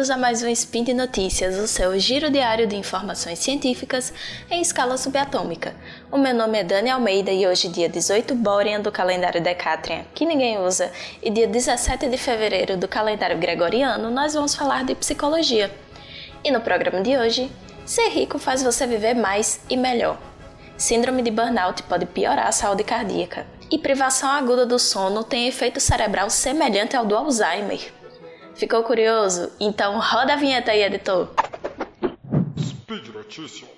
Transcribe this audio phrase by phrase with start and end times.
[0.00, 4.14] bem-vindos a mais um Spin de Notícias, o seu giro diário de informações científicas
[4.50, 5.74] em escala subatômica.
[6.10, 10.24] O meu nome é Dani Almeida e hoje, dia 18 Borean do calendário Decatrian, que
[10.24, 10.90] ninguém usa,
[11.22, 15.70] e dia 17 de fevereiro do calendário Gregoriano, nós vamos falar de psicologia.
[16.42, 17.52] E no programa de hoje,
[17.84, 20.16] ser rico faz você viver mais e melhor.
[20.78, 23.46] Síndrome de burnout pode piorar a saúde cardíaca.
[23.70, 27.99] E privação aguda do sono tem efeito cerebral semelhante ao do Alzheimer.
[28.60, 29.50] Ficou curioso?
[29.58, 31.30] Então roda a vinheta aí, editor.
[32.58, 33.70] Speed Notícias.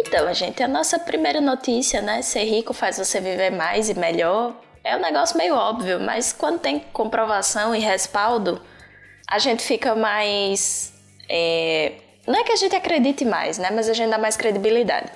[0.00, 2.20] Então, gente, a nossa primeira notícia, né?
[2.20, 4.60] Ser rico faz você viver mais e melhor.
[4.82, 8.60] É um negócio meio óbvio, mas quando tem comprovação e respaldo,
[9.30, 10.92] a gente fica mais
[11.28, 13.70] é, não é que a gente acredite mais, né?
[13.70, 15.10] Mas a gente dá mais credibilidade.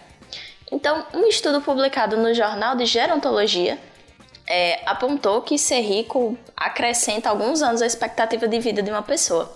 [0.70, 3.78] Então, um estudo publicado no Jornal de Gerontologia
[4.47, 9.55] é, apontou que ser rico acrescenta alguns anos a expectativa de vida de uma pessoa.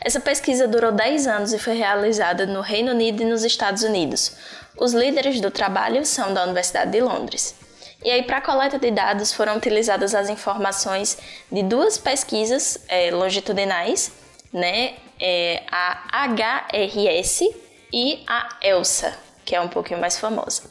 [0.00, 4.36] Essa pesquisa durou 10 anos e foi realizada no Reino Unido e nos Estados Unidos.
[4.78, 7.54] Os líderes do trabalho são da Universidade de Londres.
[8.02, 11.16] E aí, para a coleta de dados, foram utilizadas as informações
[11.50, 14.12] de duas pesquisas é, longitudinais,
[14.52, 14.94] né,
[15.26, 17.48] é a HRS
[17.90, 20.64] e a ELSA, que é um pouquinho mais famosa.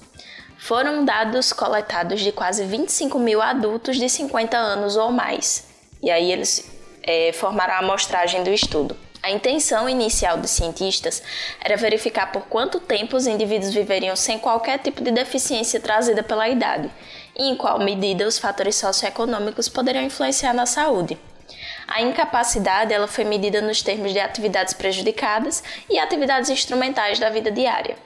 [0.59, 5.67] Foram dados coletados de quase 25 mil adultos de 50 anos ou mais.
[6.03, 8.95] E aí eles é, formaram a amostragem do estudo.
[9.23, 11.23] A intenção inicial dos cientistas
[11.59, 16.47] era verificar por quanto tempo os indivíduos viveriam sem qualquer tipo de deficiência trazida pela
[16.47, 16.91] idade
[17.35, 21.17] e em qual medida os fatores socioeconômicos poderiam influenciar na saúde.
[21.87, 27.51] A incapacidade ela foi medida nos termos de atividades prejudicadas e atividades instrumentais da vida
[27.51, 27.97] diária.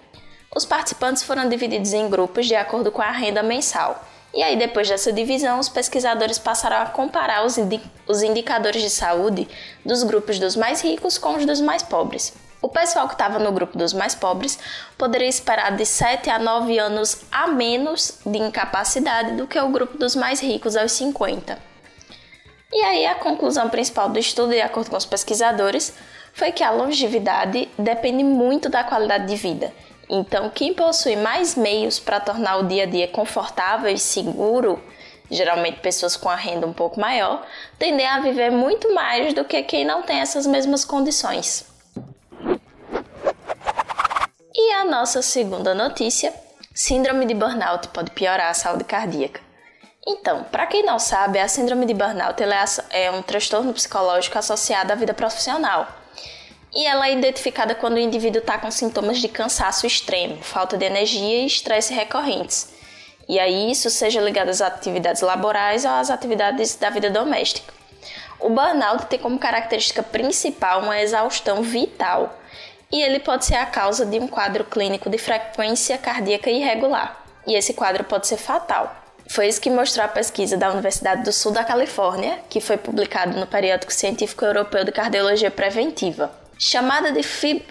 [0.56, 4.04] Os participantes foram divididos em grupos de acordo com a renda mensal.
[4.34, 8.90] E aí, depois dessa divisão, os pesquisadores passaram a comparar os, indi os indicadores de
[8.90, 9.48] saúde
[9.86, 12.34] dos grupos dos mais ricos com os dos mais pobres.
[12.62, 14.58] O pessoal que estava no grupo dos mais pobres
[14.98, 19.98] poderia esperar de 7 a 9 anos a menos de incapacidade do que o grupo
[19.98, 21.67] dos mais ricos aos 50.
[22.72, 25.94] E aí a conclusão principal do estudo, de acordo com os pesquisadores,
[26.34, 29.74] foi que a longevidade depende muito da qualidade de vida.
[30.10, 34.82] Então, quem possui mais meios para tornar o dia a dia confortável e seguro,
[35.30, 37.46] geralmente pessoas com a renda um pouco maior,
[37.78, 41.66] tendem a viver muito mais do que quem não tem essas mesmas condições.
[44.54, 46.34] E a nossa segunda notícia:
[46.74, 49.47] Síndrome de burnout pode piorar a saúde cardíaca.
[50.10, 54.94] Então, para quem não sabe, a síndrome de burnout é, é um transtorno psicológico associado
[54.94, 55.86] à vida profissional.
[56.74, 60.86] E ela é identificada quando o indivíduo está com sintomas de cansaço extremo, falta de
[60.86, 62.70] energia e estresse recorrentes.
[63.28, 67.74] E aí isso seja ligado às atividades laborais ou às atividades da vida doméstica.
[68.40, 72.34] O burnout tem como característica principal uma exaustão vital,
[72.90, 77.22] e ele pode ser a causa de um quadro clínico de frequência cardíaca irregular.
[77.46, 79.07] E esse quadro pode ser fatal.
[79.30, 83.38] Foi isso que mostrou a pesquisa da Universidade do Sul da Califórnia, que foi publicado
[83.38, 86.32] no Periódico Científico Europeu de Cardiologia Preventiva.
[86.58, 87.64] Chamada de fib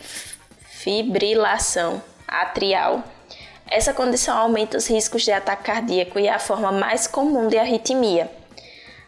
[0.68, 3.02] fibrilação atrial,
[3.68, 7.58] essa condição aumenta os riscos de ataque cardíaco e é a forma mais comum de
[7.58, 8.30] arritmia.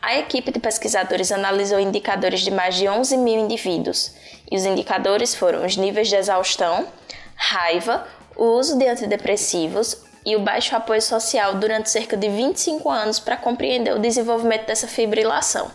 [0.03, 4.13] A equipe de pesquisadores analisou indicadores de mais de 11 mil indivíduos,
[4.51, 6.89] e os indicadores foram os níveis de exaustão,
[7.37, 13.19] raiva, o uso de antidepressivos, e o baixo apoio social durante cerca de 25 anos
[13.19, 15.71] para compreender o desenvolvimento dessa fibrilação.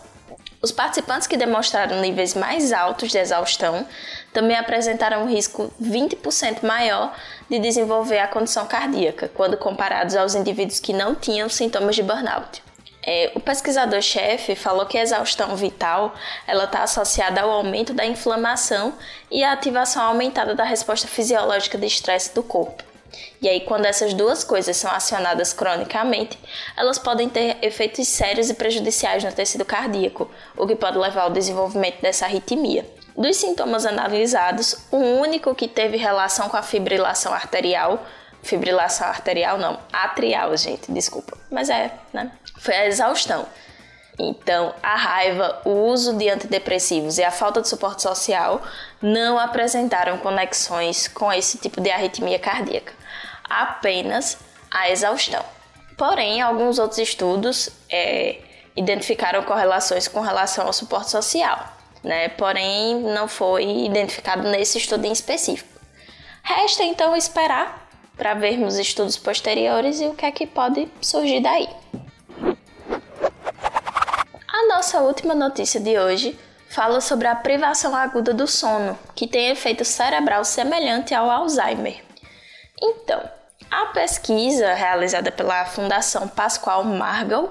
[0.62, 3.84] Os participantes que demonstraram níveis mais altos de exaustão
[4.32, 7.12] também apresentaram um risco 20% maior
[7.50, 12.62] de desenvolver a condição cardíaca, quando comparados aos indivíduos que não tinham sintomas de burnout.
[13.02, 16.14] É, o pesquisador-chefe falou que a exaustão vital
[16.46, 18.94] está associada ao aumento da inflamação
[19.32, 22.93] e à ativação aumentada da resposta fisiológica de estresse do corpo.
[23.40, 26.38] E aí, quando essas duas coisas são acionadas cronicamente,
[26.76, 31.30] elas podem ter efeitos sérios e prejudiciais no tecido cardíaco, o que pode levar ao
[31.30, 32.86] desenvolvimento dessa arritmia.
[33.16, 38.04] Dos sintomas analisados, o único que teve relação com a fibrilação arterial,
[38.42, 42.32] fibrilação arterial não, atrial, gente, desculpa, mas é, né?
[42.58, 43.46] Foi a exaustão.
[44.18, 48.62] Então, a raiva, o uso de antidepressivos e a falta de suporte social
[49.02, 53.03] não apresentaram conexões com esse tipo de arritmia cardíaca
[53.48, 54.38] apenas
[54.70, 55.44] a exaustão.
[55.96, 58.38] Porém, alguns outros estudos é,
[58.76, 62.28] identificaram correlações com relação ao suporte social, né?
[62.30, 65.68] porém não foi identificado nesse estudo em específico.
[66.42, 71.68] Resta então esperar para vermos estudos posteriores e o que é que pode surgir daí.
[74.48, 76.38] A nossa última notícia de hoje
[76.68, 82.03] fala sobre a privação aguda do sono, que tem efeito cerebral semelhante ao Alzheimer.
[82.86, 83.18] Então,
[83.70, 87.50] a pesquisa realizada pela Fundação Pascoal Margall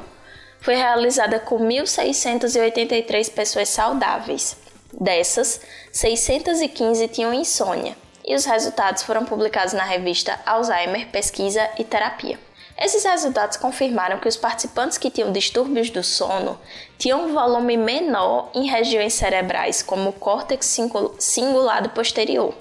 [0.61, 4.55] foi realizada com 1.683 pessoas saudáveis.
[4.93, 5.59] Dessas,
[5.91, 12.39] 615 tinham insônia, e os resultados foram publicados na revista Alzheimer Pesquisa e Terapia.
[12.77, 16.59] Esses resultados confirmaram que os participantes que tinham distúrbios do sono
[16.99, 20.79] tinham um volume menor em regiões cerebrais, como o córtex
[21.17, 22.53] cingulado posterior.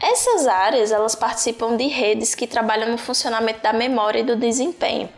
[0.00, 5.08] Essas áreas elas participam de redes que trabalham no funcionamento da memória e do desempenho.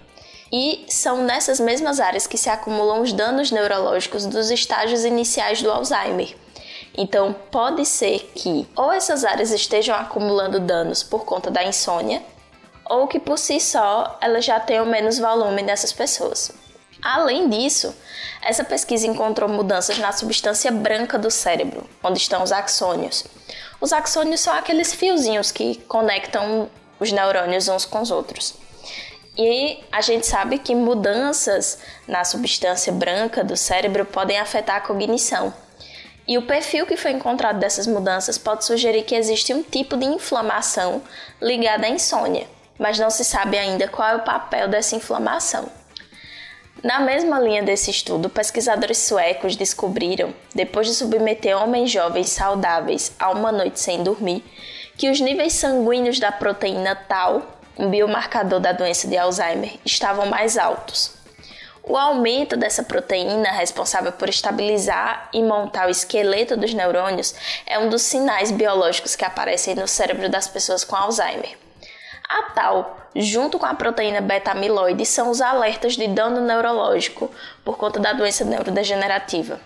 [0.53, 5.71] E são nessas mesmas áreas que se acumulam os danos neurológicos dos estágios iniciais do
[5.71, 6.35] Alzheimer.
[6.97, 12.23] Então, pode ser que ou essas áreas estejam acumulando danos por conta da insônia,
[12.89, 16.51] ou que por si só elas já tenham menos volume nessas pessoas.
[17.03, 17.95] Além disso,
[18.43, 23.25] essa pesquisa encontrou mudanças na substância branca do cérebro, onde estão os axônios.
[23.81, 28.55] Os axônios são aqueles fiozinhos que conectam os neurônios uns com os outros.
[29.37, 31.79] E a gente sabe que mudanças
[32.09, 35.55] na substância branca do cérebro podem afetar a cognição.
[36.27, 40.05] E o perfil que foi encontrado dessas mudanças pode sugerir que existe um tipo de
[40.05, 41.01] inflamação
[41.41, 42.49] ligada à insônia,
[42.79, 45.71] mas não se sabe ainda qual é o papel dessa inflamação.
[46.83, 53.31] Na mesma linha desse estudo, pesquisadores suecos descobriram, depois de submeter homens jovens saudáveis a
[53.31, 54.45] uma noite sem dormir,
[54.97, 57.43] que os níveis sanguíneos da proteína Tau,
[57.77, 61.19] um biomarcador da doença de Alzheimer, estavam mais altos.
[61.83, 67.35] O aumento dessa proteína, responsável por estabilizar e montar o esqueleto dos neurônios,
[67.67, 71.57] é um dos sinais biológicos que aparecem no cérebro das pessoas com Alzheimer.
[72.29, 77.31] A tal, junto com a proteína beta-amiloide, são os alertas de dano neurológico
[77.65, 79.59] por conta da doença neurodegenerativa.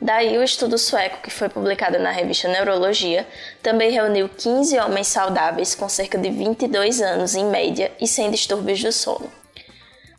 [0.00, 3.24] Daí, o estudo sueco, que foi publicado na revista Neurologia,
[3.62, 8.82] também reuniu 15 homens saudáveis com cerca de 22 anos em média e sem distúrbios
[8.82, 9.30] do sono.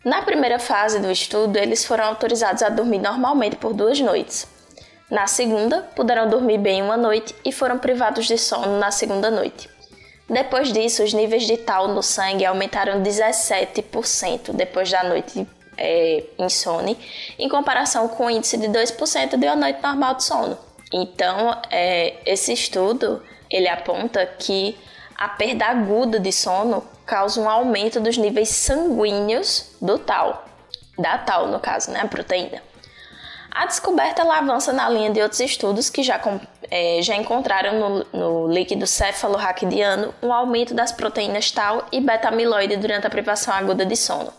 [0.06, 4.48] Na primeira fase do estudo, eles foram autorizados a dormir normalmente por duas noites.
[5.12, 9.70] Na segunda, puderam dormir bem uma noite e foram privados de sono na segunda noite.
[10.30, 15.48] Depois disso, os níveis de tal no sangue aumentaram 17% depois da noite
[15.78, 16.98] é, insone,
[17.38, 20.58] em comparação com o índice de 2% de uma noite normal de sono.
[20.92, 24.78] Então, é, esse estudo ele aponta que
[25.16, 30.46] a perda aguda de sono causa um aumento dos níveis sanguíneos do tal,
[30.98, 32.62] da tal no caso, né, a proteína.
[33.54, 36.20] A descoberta ela avança na linha de outros estudos que já,
[36.72, 43.06] é, já encontraram no, no líquido cefalorraquidiano um aumento das proteínas tal e beta-amiloide durante
[43.06, 44.34] a privação aguda de sono.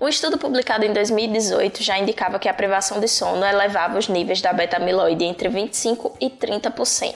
[0.00, 4.40] Um estudo publicado em 2018 já indicava que a privação de sono elevava os níveis
[4.40, 7.14] da beta-amiloide entre 25% e 30%.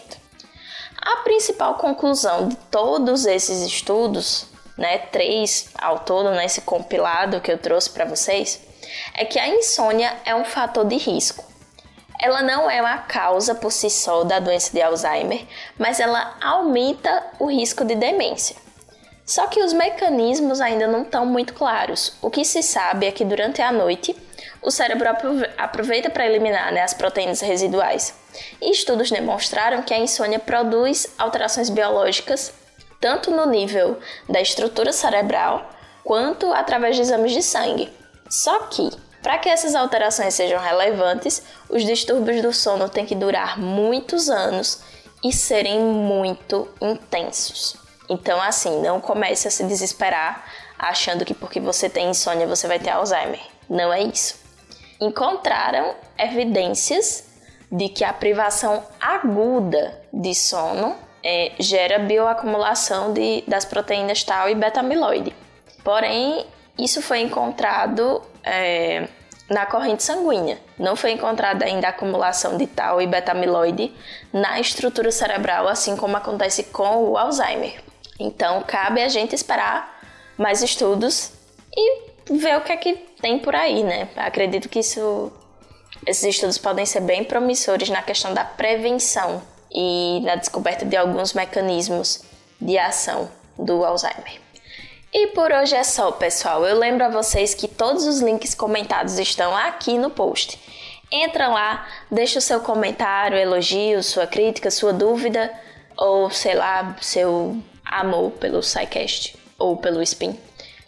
[1.00, 4.46] A principal conclusão de todos esses estudos,
[4.76, 8.60] né, três ao todo nesse compilado que eu trouxe para vocês,
[9.14, 11.44] é que a insônia é um fator de risco.
[12.20, 15.46] Ela não é uma causa por si só da doença de Alzheimer,
[15.78, 18.56] mas ela aumenta o risco de demência.
[19.26, 22.16] Só que os mecanismos ainda não estão muito claros.
[22.20, 24.14] O que se sabe é que durante a noite
[24.62, 25.08] o cérebro
[25.56, 28.14] aproveita para eliminar né, as proteínas residuais.
[28.60, 32.52] E estudos demonstraram que a insônia produz alterações biológicas
[33.00, 35.70] tanto no nível da estrutura cerebral
[36.02, 37.92] quanto através de exames de sangue.
[38.34, 38.90] Só que,
[39.22, 44.80] para que essas alterações sejam relevantes, os distúrbios do sono têm que durar muitos anos
[45.22, 47.76] e serem muito intensos.
[48.08, 50.44] Então, assim, não comece a se desesperar
[50.76, 53.40] achando que porque você tem insônia você vai ter Alzheimer.
[53.70, 54.34] Não é isso.
[55.00, 57.28] Encontraram evidências
[57.70, 64.56] de que a privação aguda de sono é, gera bioacumulação de, das proteínas tal e
[64.56, 65.32] beta-amiloide.
[65.84, 66.44] Porém,
[66.78, 69.08] isso foi encontrado é,
[69.48, 70.58] na corrente sanguínea.
[70.78, 73.92] Não foi encontrada ainda a acumulação de tal e beta-amiloide
[74.32, 77.82] na estrutura cerebral, assim como acontece com o Alzheimer.
[78.18, 80.02] Então, cabe a gente esperar
[80.36, 81.32] mais estudos
[81.76, 84.08] e ver o que é que tem por aí, né?
[84.16, 85.32] Acredito que isso,
[86.06, 91.32] esses estudos podem ser bem promissores na questão da prevenção e na descoberta de alguns
[91.32, 92.22] mecanismos
[92.60, 93.28] de ação
[93.58, 94.43] do Alzheimer.
[95.16, 96.66] E por hoje é só, pessoal.
[96.66, 100.58] Eu lembro a vocês que todos os links comentados estão aqui no post.
[101.08, 105.52] Entra lá, deixa o seu comentário, elogio, sua crítica, sua dúvida
[105.96, 110.36] ou sei lá, seu amor pelo SciCast ou pelo Spin.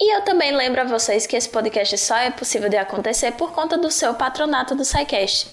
[0.00, 3.52] E eu também lembro a vocês que esse podcast só é possível de acontecer por
[3.52, 5.46] conta do seu patronato do SciCast,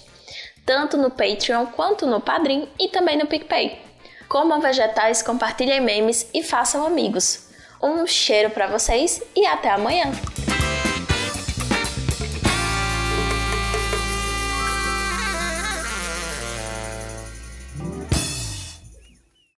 [0.66, 3.80] tanto no Patreon quanto no Padrim e também no PicPay.
[4.28, 7.53] Comam vegetais, compartilhem memes e façam amigos.
[7.82, 10.12] Um cheiro para vocês e até amanhã!